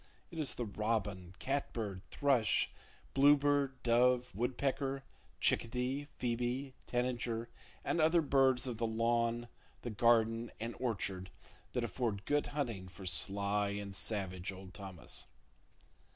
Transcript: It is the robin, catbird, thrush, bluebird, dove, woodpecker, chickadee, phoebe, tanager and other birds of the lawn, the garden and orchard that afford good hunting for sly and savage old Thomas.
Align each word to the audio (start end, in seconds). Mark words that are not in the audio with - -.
It 0.31 0.39
is 0.39 0.55
the 0.55 0.65
robin, 0.65 1.35
catbird, 1.37 2.01
thrush, 2.09 2.71
bluebird, 3.13 3.83
dove, 3.83 4.33
woodpecker, 4.33 5.03
chickadee, 5.39 6.07
phoebe, 6.17 6.73
tanager 6.87 7.49
and 7.85 8.01
other 8.01 8.23
birds 8.23 8.65
of 8.65 8.79
the 8.79 8.87
lawn, 8.87 9.47
the 9.83 9.91
garden 9.91 10.49
and 10.59 10.73
orchard 10.79 11.29
that 11.73 11.83
afford 11.83 12.25
good 12.25 12.47
hunting 12.47 12.87
for 12.87 13.05
sly 13.05 13.67
and 13.77 13.93
savage 13.93 14.51
old 14.51 14.73
Thomas. 14.73 15.27